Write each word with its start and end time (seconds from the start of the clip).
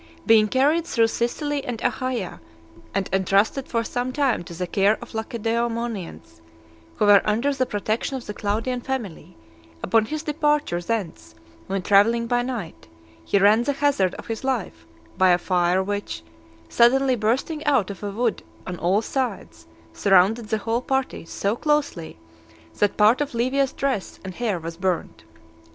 Being 0.25 0.47
carried 0.47 0.87
through 0.87 1.09
Sicily 1.09 1.63
and 1.63 1.79
Achaia, 1.83 2.41
and 2.91 3.07
entrusted 3.13 3.67
for 3.67 3.83
some 3.83 4.11
time 4.11 4.43
to 4.45 4.53
the 4.55 4.65
care 4.65 4.97
of 4.99 5.11
the 5.11 5.17
Lacedaemonians, 5.19 6.41
who 6.95 7.05
were 7.05 7.21
under 7.23 7.53
the 7.53 7.67
protection 7.67 8.17
of 8.17 8.25
the 8.25 8.33
Claudian 8.33 8.81
family, 8.81 9.37
upon 9.83 10.05
his 10.05 10.23
departure 10.23 10.81
thence 10.81 11.35
when 11.67 11.83
travelling 11.83 12.25
by 12.25 12.41
night, 12.41 12.87
he 13.23 13.37
ran 13.37 13.61
the 13.61 13.73
hazard 13.73 14.15
of 14.15 14.25
his 14.25 14.43
life, 14.43 14.87
by 15.19 15.29
a 15.29 15.37
fire 15.37 15.83
which, 15.83 16.23
suddenly 16.67 17.15
bursting 17.15 17.63
out 17.65 17.91
of 17.91 18.01
a 18.01 18.09
wood 18.09 18.41
on 18.65 18.79
all 18.79 19.03
sides, 19.03 19.67
surrounded 19.93 20.47
the 20.49 20.57
whole 20.57 20.81
party 20.81 21.25
so 21.25 21.55
closely, 21.55 22.17
that 22.79 22.97
part 22.97 23.21
of 23.21 23.35
Livia's 23.35 23.71
dress 23.71 24.19
and 24.25 24.33
hair 24.33 24.57
was 24.57 24.77
burnt. 24.77 25.25